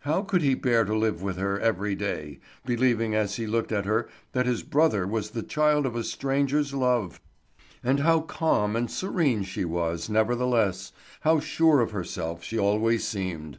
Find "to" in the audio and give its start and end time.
0.84-0.94